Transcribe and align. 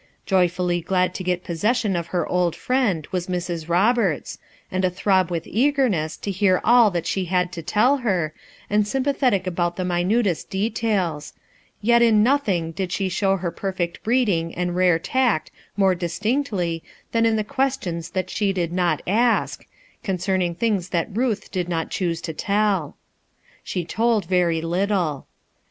Joyfully 0.25 0.81
glad 0.81 1.13
to 1.13 1.23
get 1.23 1.43
possession 1.43 1.95
of 1.95 2.07
her 2.07 2.25
old 2.25 2.55
friend 2.55 3.07
was 3.11 3.27
Mra 3.29 3.63
Uobcrts, 3.93 4.39
and 4.71 4.83
athrob 4.83 5.29
with 5.29 5.45
eagerness 5.45 6.17
to 6.17 6.31
hear 6.31 6.59
all 6.63 6.89
that 6.89 7.05
she 7.05 7.25
had 7.25 7.51
to 7.51 7.61
tell 7.61 7.97
her, 7.97 8.33
and 8.67 8.87
sympathetic 8.87 9.45
about 9.45 9.75
2G2 9.77 9.77
RUTH 9.77 9.77
ERSKINE'S 9.77 9.77
SON 9.77 9.87
the 9.87 10.15
minutest 10.15 10.49
details; 10.49 11.33
yet 11.83 12.01
in 12.01 12.23
nothing 12.23 12.71
did 12.71 12.91
she 12.91 13.09
show 13.09 13.37
her 13.37 13.51
perfect 13.51 14.01
breeding 14.01 14.55
and 14.55 14.75
rare 14.75 14.97
tact 14.97 15.51
more 15.77 15.93
distinctly 15.93 16.81
than 17.11 17.23
in 17.27 17.35
the 17.35 17.43
questions 17.43 18.09
that 18.09 18.31
she 18.31 18.51
did 18.51 18.73
not 18.73 19.03
ask, 19.05 19.67
con 20.03 20.17
cerning 20.17 20.57
things 20.57 20.89
that 20.89 21.15
Ruth 21.15 21.51
did 21.51 21.69
not 21.69 21.91
choose 21.91 22.21
to 22.21 22.33
tell 22.33 22.97
She 23.63 23.85
told 23.85 24.25
very 24.25 24.63
little. 24.63 25.27